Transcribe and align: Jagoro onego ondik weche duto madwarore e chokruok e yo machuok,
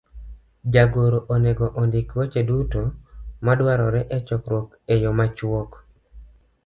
Jagoro 0.73 1.17
onego 1.33 1.65
ondik 1.81 2.07
weche 2.17 2.41
duto 2.49 2.81
madwarore 3.45 4.01
e 4.17 4.19
chokruok 4.27 4.67
e 4.93 4.95
yo 5.03 5.11
machuok, 5.17 5.71